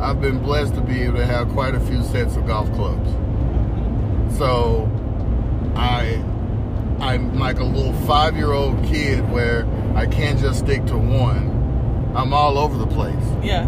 I've 0.00 0.20
been 0.20 0.40
blessed 0.40 0.74
to 0.74 0.80
be 0.80 1.02
able 1.02 1.16
to 1.16 1.26
have 1.26 1.48
quite 1.50 1.74
a 1.74 1.80
few 1.80 2.02
sets 2.02 2.36
of 2.36 2.46
golf 2.46 2.70
clubs. 2.74 3.10
So, 4.36 4.90
I, 5.76 6.22
I'm 7.00 7.38
like 7.38 7.58
a 7.60 7.64
little 7.64 7.92
five-year-old 8.06 8.84
kid 8.84 9.28
where 9.30 9.66
I 9.94 10.06
can't 10.06 10.38
just 10.38 10.60
stick 10.60 10.84
to 10.86 10.96
one. 10.98 12.12
I'm 12.16 12.32
all 12.32 12.58
over 12.58 12.76
the 12.76 12.86
place. 12.86 13.14
yeah, 13.42 13.66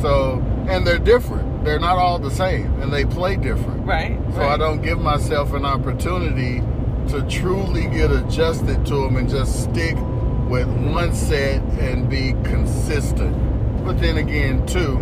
So, 0.00 0.42
and 0.68 0.86
they're 0.86 0.98
different. 0.98 1.64
They're 1.64 1.78
not 1.78 1.98
all 1.98 2.18
the 2.18 2.30
same, 2.30 2.80
and 2.82 2.92
they 2.92 3.04
play 3.06 3.36
different. 3.36 3.86
right. 3.86 4.18
So 4.32 4.40
right. 4.40 4.52
I 4.52 4.56
don't 4.58 4.82
give 4.82 5.00
myself 5.00 5.52
an 5.54 5.64
opportunity 5.64 6.60
to 7.08 7.22
truly 7.28 7.86
get 7.86 8.10
adjusted 8.10 8.84
to 8.86 8.94
them 8.94 9.16
and 9.16 9.28
just 9.28 9.62
stick 9.64 9.96
with 10.48 10.66
one 10.68 11.14
set 11.14 11.62
and 11.78 12.08
be 12.08 12.32
consistent. 12.44 13.34
But 13.84 13.98
then 14.00 14.16
again, 14.18 14.66
too, 14.66 14.98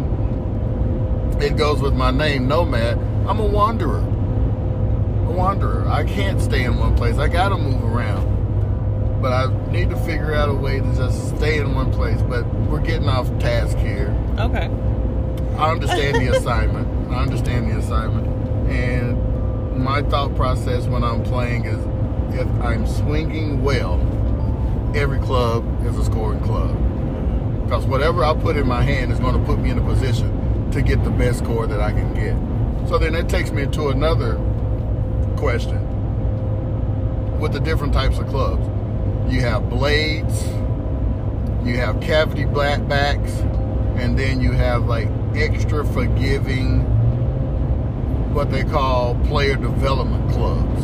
it 1.42 1.56
goes 1.56 1.80
with 1.80 1.94
my 1.94 2.12
name, 2.12 2.46
Nomad. 2.46 2.98
I'm 3.26 3.40
a 3.40 3.44
wanderer. 3.44 3.98
A 3.98 5.32
wanderer. 5.32 5.88
I 5.88 6.04
can't 6.04 6.40
stay 6.40 6.64
in 6.64 6.78
one 6.78 6.96
place. 6.96 7.18
I 7.18 7.26
gotta 7.26 7.56
move 7.56 7.82
around. 7.82 9.20
But 9.20 9.32
I 9.32 9.70
need 9.72 9.90
to 9.90 9.96
figure 9.96 10.34
out 10.34 10.48
a 10.48 10.54
way 10.54 10.78
to 10.78 10.94
just 10.94 11.36
stay 11.36 11.58
in 11.58 11.74
one 11.74 11.92
place. 11.92 12.22
But 12.22 12.46
we're 12.68 12.80
getting 12.80 13.08
off 13.08 13.26
task 13.38 13.76
here. 13.78 14.16
Okay. 14.38 14.70
I 15.56 15.70
understand 15.72 16.16
the 16.16 16.28
assignment. 16.36 17.12
I 17.12 17.22
understand 17.22 17.70
the 17.70 17.78
assignment. 17.78 18.26
And 18.70 19.82
my 19.82 20.02
thought 20.02 20.34
process 20.36 20.86
when 20.86 21.02
I'm 21.02 21.24
playing 21.24 21.64
is 21.64 21.84
if 22.34 22.46
I'm 22.62 22.86
swinging 22.86 23.62
well, 23.62 24.00
every 24.94 25.18
club 25.18 25.64
is 25.84 25.98
a 25.98 26.04
scoring 26.04 26.40
club. 26.40 26.70
Mm-hmm. 26.70 27.64
Because 27.64 27.84
whatever 27.84 28.24
I 28.24 28.34
put 28.34 28.56
in 28.56 28.66
my 28.66 28.82
hand 28.82 29.10
is 29.12 29.18
going 29.18 29.38
to 29.38 29.44
put 29.44 29.58
me 29.58 29.70
in 29.70 29.78
a 29.78 29.84
position 29.84 30.41
to 30.72 30.82
get 30.82 31.04
the 31.04 31.10
best 31.10 31.38
score 31.40 31.66
that 31.66 31.80
I 31.80 31.92
can 31.92 32.14
get. 32.14 32.88
So 32.88 32.98
then 32.98 33.12
that 33.12 33.28
takes 33.28 33.50
me 33.50 33.66
to 33.66 33.88
another 33.88 34.36
question 35.36 35.78
with 37.38 37.52
the 37.52 37.60
different 37.60 37.92
types 37.92 38.18
of 38.18 38.26
clubs. 38.28 38.66
You 39.32 39.40
have 39.40 39.68
blades, 39.68 40.46
you 41.64 41.76
have 41.76 42.00
cavity 42.00 42.44
black 42.44 42.86
backs, 42.88 43.32
and 43.96 44.18
then 44.18 44.40
you 44.40 44.52
have 44.52 44.86
like 44.86 45.08
extra 45.34 45.84
forgiving 45.84 46.80
what 48.32 48.50
they 48.50 48.64
call 48.64 49.14
player 49.26 49.56
development 49.56 50.30
clubs, 50.32 50.82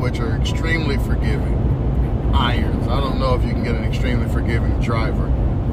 which 0.00 0.20
are 0.20 0.36
extremely 0.36 0.96
forgiving. 0.98 1.60
Irons. 2.32 2.88
I 2.88 3.00
don't 3.00 3.18
know 3.20 3.34
if 3.34 3.44
you 3.44 3.50
can 3.50 3.62
get 3.62 3.76
an 3.76 3.84
extremely 3.84 4.28
forgiving 4.28 4.80
driver, 4.80 5.28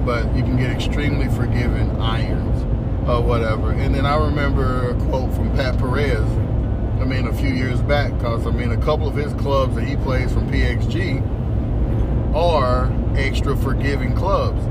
but 0.05 0.35
you 0.35 0.43
can 0.43 0.57
get 0.57 0.71
extremely 0.71 1.27
forgiving 1.29 1.89
irons 1.99 2.70
or 3.07 3.21
whatever. 3.21 3.71
And 3.71 3.95
then 3.95 4.05
I 4.05 4.15
remember 4.15 4.91
a 4.91 4.95
quote 5.05 5.33
from 5.33 5.51
Pat 5.55 5.77
Perez, 5.77 6.21
I 6.99 7.05
mean, 7.05 7.27
a 7.27 7.33
few 7.33 7.49
years 7.49 7.81
back, 7.81 8.13
because 8.13 8.45
I 8.45 8.51
mean, 8.51 8.71
a 8.71 8.77
couple 8.77 9.07
of 9.07 9.15
his 9.15 9.33
clubs 9.33 9.75
that 9.75 9.85
he 9.85 9.95
plays 9.97 10.31
from 10.31 10.49
PXG 10.51 12.35
are 12.35 12.91
extra 13.17 13.57
forgiving 13.57 14.15
clubs. 14.15 14.63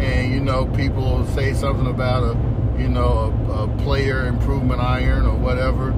And 0.00 0.32
you 0.32 0.40
know, 0.40 0.66
people 0.66 1.24
say 1.28 1.54
something 1.54 1.86
about 1.86 2.22
a, 2.24 2.80
you 2.80 2.88
know, 2.88 3.32
a, 3.48 3.64
a 3.64 3.68
player 3.84 4.26
improvement 4.26 4.80
iron 4.80 5.26
or 5.26 5.36
whatever. 5.36 5.92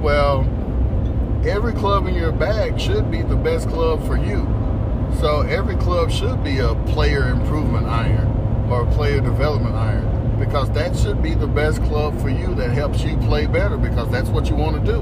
Well, 0.00 0.40
every 1.46 1.72
club 1.72 2.06
in 2.06 2.14
your 2.14 2.32
bag 2.32 2.78
should 2.78 3.10
be 3.10 3.22
the 3.22 3.36
best 3.36 3.68
club 3.68 4.06
for 4.06 4.16
you. 4.16 4.46
So 5.20 5.42
every 5.42 5.76
club 5.76 6.10
should 6.10 6.42
be 6.44 6.58
a 6.58 6.74
player 6.86 7.28
improvement 7.28 7.86
iron 7.86 8.28
or 8.70 8.82
a 8.82 8.92
player 8.92 9.20
development 9.20 9.74
iron 9.74 10.11
because 10.44 10.68
that 10.72 10.96
should 10.96 11.22
be 11.22 11.34
the 11.34 11.46
best 11.46 11.80
club 11.84 12.20
for 12.20 12.28
you 12.28 12.52
that 12.56 12.70
helps 12.70 13.02
you 13.02 13.16
play 13.18 13.46
better 13.46 13.76
because 13.76 14.10
that's 14.10 14.28
what 14.28 14.50
you 14.50 14.56
want 14.56 14.74
to 14.74 14.92
do. 14.92 14.98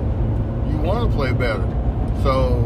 You 0.70 0.76
want 0.76 1.11
to 1.11 1.16
play 1.16 1.32
better. 1.32 1.66
So 2.23 2.61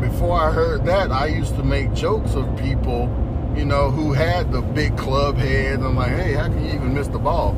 before 0.00 0.36
I 0.36 0.50
heard 0.50 0.84
that, 0.86 1.12
I 1.12 1.26
used 1.26 1.54
to 1.54 1.62
make 1.62 1.94
jokes 1.94 2.34
of 2.34 2.44
people, 2.58 3.02
you 3.56 3.64
know, 3.64 3.92
who 3.92 4.12
had 4.12 4.50
the 4.50 4.60
big 4.60 4.98
club 4.98 5.36
heads. 5.36 5.84
I'm 5.84 5.94
like, 5.94 6.10
hey, 6.10 6.32
how 6.32 6.48
can 6.48 6.64
you 6.64 6.72
even 6.72 6.94
miss 6.94 7.06
the 7.06 7.20
ball 7.20 7.52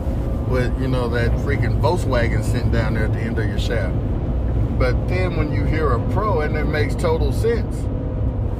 with, 0.50 0.78
you 0.78 0.88
know, 0.88 1.09
that 1.09 1.30
freaking 1.38 1.80
Volkswagen 1.80 2.44
sitting 2.44 2.71
down 2.71 2.92
there 2.92 3.06
at 3.06 3.14
the 3.14 3.21
end 3.21 3.38
of 3.38 3.49
your 3.49 3.59
shaft? 3.59 3.97
But 4.78 5.09
then 5.09 5.37
when 5.38 5.50
you 5.50 5.64
hear 5.64 5.92
a 5.92 6.12
pro, 6.12 6.42
and 6.42 6.54
it 6.56 6.66
makes 6.66 6.94
total 6.94 7.32
sense. 7.32 7.75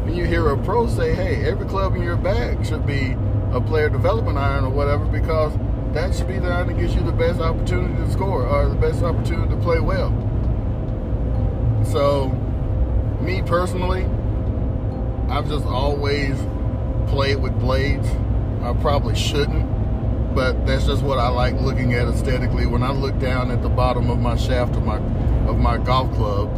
When 0.05 0.15
you 0.15 0.25
hear 0.25 0.49
a 0.49 0.57
pro 0.57 0.87
say, 0.87 1.15
hey, 1.15 1.45
every 1.45 1.67
club 1.67 1.95
in 1.97 2.03
your 2.03 2.17
bag 2.17 2.65
should 2.65 2.87
be 2.87 3.15
a 3.53 3.61
player 3.61 3.91
development 3.91 4.39
iron 4.39 4.65
or 4.65 4.71
whatever, 4.71 5.05
because 5.05 5.53
that 5.93 6.15
should 6.15 6.29
be 6.29 6.39
the 6.39 6.49
iron 6.49 6.69
that 6.69 6.79
gives 6.79 6.95
you 6.95 7.03
the 7.03 7.13
best 7.13 7.41
opportunity 7.41 7.95
to 8.03 8.11
score 8.11 8.47
or 8.47 8.69
the 8.69 8.75
best 8.75 9.03
opportunity 9.03 9.55
to 9.55 9.61
play 9.61 9.79
well. 9.79 10.11
So, 11.85 12.29
me 13.21 13.43
personally, 13.43 14.05
I've 15.29 15.49
just 15.49 15.67
always 15.67 16.37
played 17.09 17.37
with 17.37 17.59
blades. 17.59 18.09
I 18.63 18.73
probably 18.81 19.15
shouldn't, 19.15 20.35
but 20.35 20.67
that's 20.67 20.87
just 20.87 21.03
what 21.03 21.19
I 21.19 21.29
like 21.29 21.61
looking 21.61 21.93
at 21.95 22.09
aesthetically. 22.09 22.67
When 22.67 22.83
I 22.83 22.93
look 22.93 23.19
down 23.19 23.51
at 23.51 23.63
the 23.63 23.69
bottom 23.69 24.09
of 24.11 24.19
my 24.19 24.37
shaft 24.37 24.77
of 24.77 24.85
my 24.85 24.99
of 25.47 25.59
my 25.59 25.77
golf 25.77 26.15
club, 26.15 26.51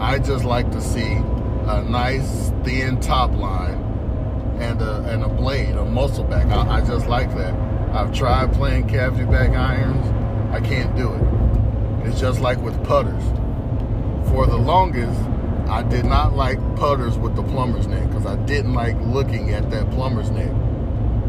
I 0.00 0.18
just 0.18 0.44
like 0.44 0.70
to 0.72 0.80
see 0.80 1.12
a 1.66 1.82
nice 1.88 2.50
thin 2.64 3.00
top 3.00 3.32
line 3.32 3.80
and 4.60 4.82
a, 4.82 5.04
and 5.04 5.22
a 5.22 5.28
blade, 5.28 5.74
a 5.76 5.84
muscle 5.84 6.24
back. 6.24 6.46
I, 6.46 6.78
I 6.78 6.80
just 6.82 7.06
like 7.06 7.34
that. 7.36 7.63
I've 7.94 8.12
tried 8.12 8.52
playing 8.52 8.88
cavity 8.88 9.24
back 9.24 9.50
irons. 9.50 10.04
I 10.52 10.60
can't 10.60 10.96
do 10.96 11.14
it. 11.14 12.08
It's 12.08 12.20
just 12.20 12.40
like 12.40 12.58
with 12.58 12.82
putters. 12.82 13.22
For 14.30 14.48
the 14.48 14.56
longest, 14.56 15.20
I 15.68 15.84
did 15.84 16.04
not 16.04 16.34
like 16.34 16.58
putters 16.74 17.16
with 17.16 17.36
the 17.36 17.44
plumber's 17.44 17.86
neck 17.86 18.08
because 18.08 18.26
I 18.26 18.34
didn't 18.46 18.74
like 18.74 18.96
looking 19.02 19.50
at 19.50 19.70
that 19.70 19.88
plumber's 19.92 20.28
neck. 20.32 20.50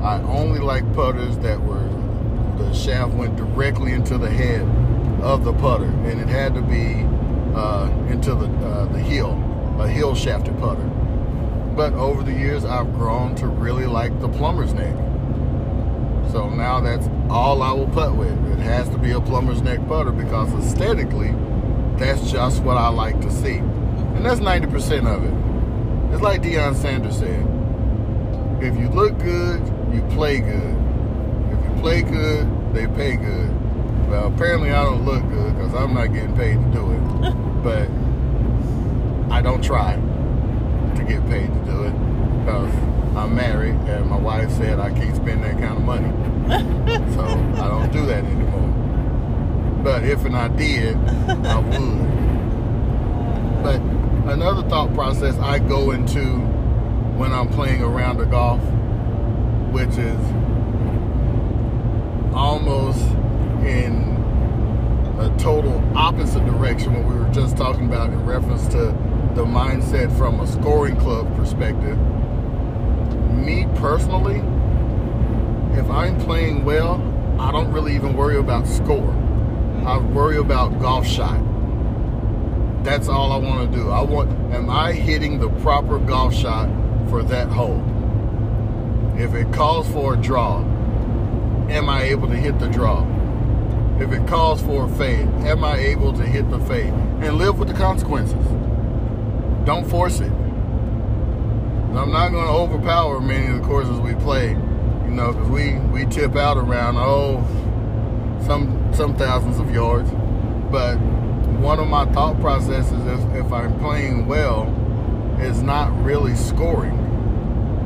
I 0.01 0.19
only 0.23 0.59
like 0.59 0.91
putters 0.95 1.37
that 1.39 1.61
were 1.61 1.87
the 2.57 2.73
shaft 2.73 3.13
went 3.13 3.35
directly 3.35 3.91
into 3.91 4.17
the 4.17 4.29
head 4.29 4.63
of 5.21 5.43
the 5.43 5.53
putter, 5.53 5.85
and 5.85 6.19
it 6.19 6.27
had 6.27 6.55
to 6.55 6.63
be 6.63 7.05
uh, 7.55 7.91
into 8.09 8.33
the 8.33 8.47
uh, 8.65 8.85
the 8.91 8.99
heel, 8.99 9.33
a 9.79 9.87
heel 9.87 10.15
shafted 10.15 10.57
putter. 10.57 10.83
But 11.75 11.93
over 11.93 12.23
the 12.23 12.33
years, 12.33 12.65
I've 12.65 12.91
grown 12.95 13.35
to 13.35 13.45
really 13.45 13.85
like 13.85 14.19
the 14.19 14.29
plumber's 14.29 14.73
neck. 14.73 14.95
So 16.35 16.49
now 16.49 16.81
that's 16.81 17.07
all 17.29 17.63
I 17.63 17.71
will 17.71 17.87
putt 17.87 18.13
with. 18.13 18.37
It 18.51 18.59
has 18.59 18.89
to 18.89 18.97
be 18.97 19.11
a 19.11 19.21
plumber's 19.21 19.61
neck 19.61 19.79
putter 19.87 20.11
because 20.11 20.51
aesthetically, 20.55 21.33
that's 21.97 22.29
just 22.29 22.61
what 22.61 22.75
I 22.75 22.89
like 22.89 23.21
to 23.21 23.31
see. 23.31 23.59
And 23.59 24.25
that's 24.25 24.41
90% 24.41 25.07
of 25.07 25.23
it. 25.23 26.13
It's 26.13 26.21
like 26.21 26.41
Deion 26.41 26.75
Sanders 26.75 27.19
said. 27.19 27.39
If 28.61 28.77
you 28.77 28.89
look 28.89 29.17
good, 29.19 29.65
you 29.93 30.01
play 30.13 30.39
good. 30.39 30.75
If 31.53 31.63
you 31.63 31.81
play 31.81 32.01
good, 32.01 32.73
they 32.73 32.87
pay 32.87 33.15
good. 33.15 34.09
Well, 34.09 34.27
apparently 34.27 34.71
I 34.71 34.83
don't 34.83 35.05
look 35.05 35.23
good 35.29 35.55
because 35.55 35.73
I'm 35.73 35.93
not 35.93 36.07
getting 36.07 36.35
paid 36.35 36.55
to 36.55 36.69
do 36.73 36.91
it. 36.91 37.63
but 37.63 37.89
I 39.33 39.41
don't 39.41 39.63
try 39.63 39.95
to 39.95 41.03
get 41.05 41.25
paid 41.27 41.47
to 41.47 41.59
do 41.71 41.83
it 41.83 41.93
because 42.43 42.94
I'm 43.15 43.33
married 43.33 43.75
and 43.87 44.09
my 44.09 44.17
wife 44.17 44.51
said 44.51 44.79
I 44.79 44.91
can't 44.91 45.15
spend 45.15 45.43
that 45.43 45.57
kind 45.57 45.77
of 45.77 45.83
money. 45.83 46.11
so 47.15 47.23
I 47.23 47.67
don't 47.69 47.91
do 47.91 48.05
that 48.07 48.25
anymore. 48.25 49.81
But 49.83 50.03
if 50.03 50.25
and 50.25 50.35
I 50.35 50.47
did, 50.49 50.97
I 50.97 51.59
would. 51.59 52.15
But 53.63 53.81
another 54.33 54.67
thought 54.67 54.93
process 54.93 55.37
I 55.37 55.59
go 55.59 55.91
into 55.91 56.23
when 57.17 57.31
I'm 57.31 57.47
playing 57.47 57.81
around 57.81 58.17
the 58.17 58.25
golf, 58.25 58.61
which 59.71 59.97
is 59.97 60.19
almost 62.35 62.99
in 63.65 64.15
a 65.19 65.33
total 65.39 65.81
opposite 65.97 66.45
direction 66.45 66.93
what 66.93 67.05
we 67.05 67.17
were 67.17 67.31
just 67.31 67.55
talking 67.55 67.85
about 67.85 68.09
in 68.09 68.25
reference 68.25 68.67
to 68.67 68.87
the 69.35 69.45
mindset 69.45 70.15
from 70.17 70.41
a 70.41 70.47
scoring 70.47 70.97
club 70.97 71.33
perspective. 71.37 71.97
Me 73.35 73.67
personally, 73.75 74.37
if 75.77 75.89
I'm 75.89 76.19
playing 76.21 76.63
well, 76.63 77.01
I 77.39 77.51
don't 77.51 77.71
really 77.71 77.95
even 77.95 78.15
worry 78.15 78.37
about 78.37 78.65
score. 78.67 79.11
I 79.85 79.97
worry 79.97 80.37
about 80.37 80.79
golf 80.79 81.05
shot. 81.05 81.39
That's 82.83 83.07
all 83.07 83.31
I 83.31 83.37
want 83.37 83.71
to 83.71 83.77
do. 83.77 83.89
I 83.89 84.01
want 84.01 84.31
am 84.53 84.69
I 84.69 84.93
hitting 84.93 85.39
the 85.39 85.49
proper 85.61 85.99
golf 85.99 86.33
shot 86.33 86.69
for 87.09 87.23
that 87.23 87.47
hole? 87.47 87.83
If 89.17 89.33
it 89.33 89.51
calls 89.53 89.89
for 89.91 90.13
a 90.13 90.17
draw, 90.17 90.59
am 91.69 91.89
I 91.89 92.03
able 92.03 92.27
to 92.27 92.35
hit 92.35 92.59
the 92.59 92.67
draw? 92.67 93.05
If 93.99 94.11
it 94.11 94.27
calls 94.27 94.61
for 94.61 94.85
a 94.85 94.89
fade, 94.95 95.27
am 95.45 95.63
I 95.63 95.77
able 95.77 96.13
to 96.13 96.23
hit 96.23 96.49
the 96.49 96.59
fade? 96.59 96.93
And 97.21 97.37
live 97.37 97.57
with 97.59 97.69
the 97.69 97.73
consequences. 97.73 98.45
Don't 99.65 99.89
force 99.89 100.19
it. 100.19 100.31
I'm 101.97 102.11
not 102.11 102.31
going 102.31 102.45
to 102.45 102.51
overpower 102.51 103.21
many 103.21 103.47
of 103.47 103.61
the 103.61 103.67
courses 103.67 103.99
we 103.99 104.15
play, 104.15 104.49
you 104.49 105.11
know, 105.11 105.31
because 105.31 105.49
we, 105.49 105.75
we 105.75 106.05
tip 106.05 106.35
out 106.35 106.57
around, 106.57 106.97
oh, 106.97 107.41
some, 108.45 108.91
some 108.93 109.15
thousands 109.15 109.59
of 109.59 109.73
yards. 109.73 110.09
But 110.71 110.97
one 111.59 111.79
of 111.79 111.87
my 111.87 112.05
thought 112.11 112.39
processes, 112.41 112.91
if, 113.05 113.45
if 113.45 113.51
I'm 113.51 113.79
playing 113.79 114.27
well, 114.27 114.67
is 115.39 115.61
not 115.61 115.97
really 116.03 116.35
scoring. 116.35 117.01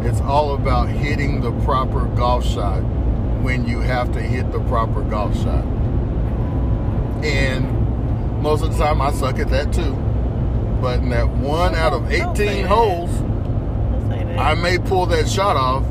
It's 0.03 0.21
all 0.21 0.55
about 0.55 0.89
hitting 0.89 1.41
the 1.41 1.51
proper 1.63 2.05
golf 2.15 2.45
shot 2.45 2.81
when 3.41 3.67
you 3.67 3.79
have 3.79 4.11
to 4.13 4.21
hit 4.21 4.51
the 4.51 4.59
proper 4.61 5.01
golf 5.03 5.35
shot. 5.35 5.63
And 7.23 8.41
most 8.41 8.63
of 8.63 8.71
the 8.71 8.83
time 8.83 9.01
I 9.01 9.11
suck 9.11 9.39
at 9.39 9.49
that 9.49 9.73
too. 9.73 9.93
But 10.81 10.99
in 10.99 11.09
that 11.09 11.27
one 11.29 11.75
out 11.75 11.93
of 11.93 12.11
18 12.11 12.65
holes, 12.65 13.09
I 14.39 14.55
may 14.55 14.77
pull 14.77 15.05
that 15.07 15.27
shot 15.27 15.57
off 15.57 15.85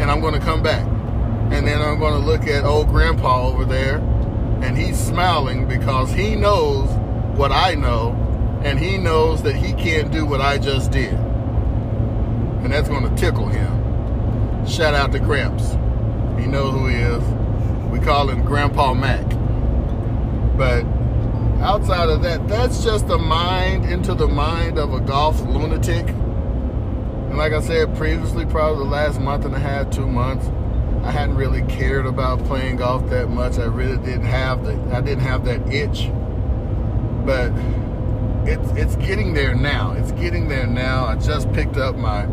and 0.00 0.10
I'm 0.10 0.20
going 0.20 0.34
to 0.34 0.40
come 0.40 0.62
back. 0.62 0.84
And 1.52 1.66
then 1.66 1.80
I'm 1.80 2.00
going 2.00 2.20
to 2.20 2.26
look 2.26 2.48
at 2.48 2.64
old 2.64 2.88
grandpa 2.88 3.46
over 3.46 3.64
there 3.64 3.98
and 4.60 4.76
he's 4.76 4.98
smiling 4.98 5.68
because 5.68 6.12
he 6.12 6.34
knows 6.34 6.88
what 7.36 7.52
I 7.52 7.74
know 7.74 8.10
and 8.64 8.78
he 8.78 8.98
knows 8.98 9.42
that 9.44 9.54
he 9.54 9.72
can't 9.74 10.10
do 10.10 10.26
what 10.26 10.40
I 10.40 10.58
just 10.58 10.90
did. 10.90 11.12
And 11.14 12.72
that's 12.72 12.88
going 12.88 13.08
to 13.08 13.14
tickle 13.14 13.46
him. 13.46 14.66
Shout 14.66 14.94
out 14.94 15.12
to 15.12 15.20
Gramps. 15.20 15.72
He 16.40 16.48
knows 16.48 16.72
who 16.72 16.88
he 16.88 16.96
is. 16.96 17.22
We 17.92 18.00
call 18.00 18.28
him 18.30 18.44
Grandpa 18.44 18.94
Mac. 18.94 19.28
But 20.56 20.84
outside 21.62 22.08
of 22.08 22.22
that, 22.22 22.48
that's 22.48 22.82
just 22.82 23.06
the 23.06 23.18
mind 23.18 23.84
into 23.84 24.14
the 24.14 24.26
mind 24.26 24.78
of 24.78 24.92
a 24.92 25.00
golf 25.00 25.40
lunatic. 25.42 26.06
And 27.34 27.40
like 27.40 27.52
I 27.52 27.60
said 27.60 27.96
previously, 27.96 28.46
probably 28.46 28.84
the 28.84 28.90
last 28.92 29.20
month 29.20 29.44
and 29.44 29.52
a 29.52 29.58
half, 29.58 29.90
two 29.90 30.06
months, 30.06 30.46
I 31.04 31.10
hadn't 31.10 31.34
really 31.34 31.62
cared 31.62 32.06
about 32.06 32.38
playing 32.44 32.76
golf 32.76 33.10
that 33.10 33.28
much. 33.28 33.58
I 33.58 33.64
really 33.64 33.96
didn't 33.96 34.26
have 34.26 34.62
the 34.62 34.74
I 34.96 35.00
didn't 35.00 35.24
have 35.24 35.44
that 35.46 35.66
itch. 35.66 36.12
But 37.26 37.50
it's 38.48 38.70
it's 38.78 38.94
getting 39.04 39.34
there 39.34 39.52
now. 39.52 39.94
It's 39.94 40.12
getting 40.12 40.46
there 40.46 40.68
now. 40.68 41.06
I 41.06 41.16
just 41.16 41.52
picked 41.52 41.76
up 41.76 41.96
my 41.96 42.26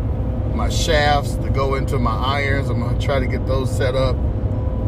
my 0.54 0.68
shafts 0.68 1.34
to 1.34 1.50
go 1.50 1.74
into 1.74 1.98
my 1.98 2.14
irons. 2.14 2.70
I'm 2.70 2.78
gonna 2.78 2.96
try 3.00 3.18
to 3.18 3.26
get 3.26 3.44
those 3.44 3.76
set 3.76 3.96
up 3.96 4.14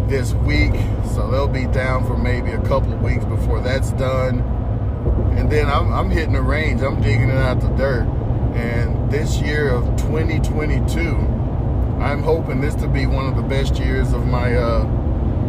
this 0.09 0.33
week. 0.33 0.75
So 1.16 1.28
they'll 1.28 1.49
be 1.49 1.66
down 1.66 2.06
for 2.06 2.16
maybe 2.16 2.52
a 2.52 2.62
couple 2.68 2.92
of 2.92 3.02
weeks 3.02 3.25
before 3.25 3.61
that's 3.62 3.90
done. 3.94 4.38
And 5.37 5.50
then 5.50 5.66
I'm, 5.66 5.92
I'm 5.92 6.09
hitting 6.09 6.35
the 6.35 6.40
range. 6.40 6.83
I'm 6.83 7.02
digging 7.02 7.30
it 7.30 7.37
out 7.37 7.61
the 7.61 7.66
dirt. 7.71 8.24
And 8.54 9.11
this 9.11 9.40
year 9.40 9.71
of 9.71 9.84
2022 9.97 11.34
I'm 12.04 12.23
hoping 12.23 12.60
this 12.60 12.76
to 12.76 12.86
be 12.86 13.06
one 13.06 13.26
of 13.26 13.34
the 13.34 13.43
best 13.43 13.78
years 13.78 14.12
of 14.12 14.26
my 14.26 14.54
uh, 14.54 14.84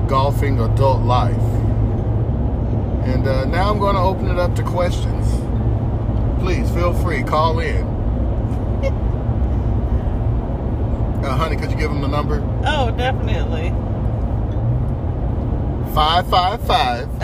golfing 0.08 0.60
adult 0.60 1.04
life. 1.04 1.36
And 3.06 3.28
uh, 3.28 3.46
now 3.46 3.70
I'm 3.70 3.78
going 3.78 3.96
to 3.96 4.02
open 4.02 4.30
it 4.30 4.40
up 4.40 4.56
to 4.56 4.64
questions. 4.64 5.28
Please 6.42 6.72
feel 6.72 6.94
free, 6.94 7.24
call 7.24 7.60
in. 7.60 7.84
uh, 11.26 11.36
honey, 11.36 11.58
could 11.58 11.72
you 11.72 11.78
give 11.78 11.92
them 11.92 12.02
the 12.02 12.08
number? 12.08 12.42
Oh, 12.66 12.92
definitely. 12.92 13.70
555 15.94 17.20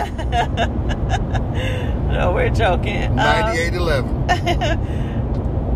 no, 2.12 2.32
we're 2.32 2.50
joking. 2.50 3.14
9811. 3.14 4.30
Um, 4.30 5.08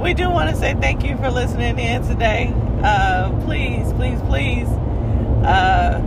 we 0.06 0.14
do 0.14 0.30
want 0.30 0.48
to 0.48 0.54
say 0.54 0.72
thank 0.74 1.02
you 1.02 1.16
for 1.16 1.28
listening 1.32 1.76
in 1.80 2.00
today 2.06 2.54
uh, 2.84 3.28
please, 3.44 3.92
please, 3.94 4.20
please 4.22 4.68
uh, 5.44 5.98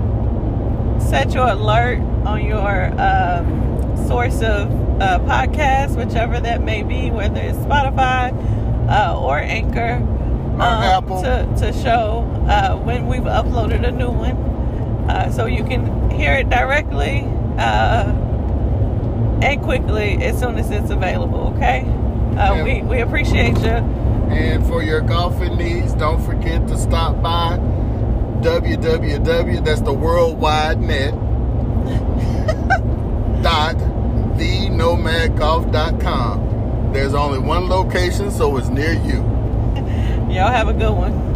set 1.00 1.34
your 1.34 1.50
alert 1.50 2.00
on 2.26 2.46
your 2.46 2.86
um, 2.98 4.08
source 4.08 4.42
of 4.42 4.72
uh, 5.02 5.20
podcast, 5.20 5.98
whichever 5.98 6.40
that 6.40 6.62
may 6.62 6.84
be, 6.84 7.12
whether 7.12 7.42
it's 7.42 7.58
Spotify 7.58 8.32
uh, 8.90 9.20
or 9.20 9.38
Anchor, 9.40 9.96
um, 10.62 11.06
to, 11.22 11.54
to 11.58 11.74
show 11.74 12.26
uh, 12.48 12.78
when 12.78 13.08
we've 13.08 13.24
uploaded 13.24 13.86
a 13.86 13.92
new 13.92 14.12
one. 14.12 14.38
Uh, 15.10 15.30
so 15.30 15.46
you 15.46 15.66
can 15.66 16.10
hear 16.12 16.32
it 16.36 16.50
directly 16.50 17.26
and 19.42 19.62
quickly 19.62 20.24
as 20.24 20.40
soon 20.40 20.58
as 20.58 20.72
it's 20.72 20.90
available, 20.90 21.54
okay? 21.58 21.82
Uh, 22.38 22.62
we, 22.64 22.82
we 22.82 23.02
appreciate 23.02 23.58
you. 23.60 23.70
And 24.30 24.66
for 24.68 24.84
your 24.84 25.02
golfing 25.02 25.58
needs, 25.58 25.94
don't 25.94 26.24
forget 26.24 26.68
to 26.68 26.78
stop 26.78 27.22
by 27.22 27.58
www. 28.42 29.66
That's 29.66 29.82
the 29.90 29.94
worldwide 29.94 30.80
net. 30.80 31.14
dot 33.44 33.76
thenomadgolf.com. 34.38 36.94
There's 36.94 37.14
only 37.14 37.40
one 37.40 37.68
location, 37.70 38.32
so 38.32 38.56
it's 38.58 38.70
near 38.70 38.94
you. 38.94 39.20
Y'all 40.34 40.52
have 40.52 40.68
a 40.70 40.74
good 40.74 40.92
one. 40.94 41.29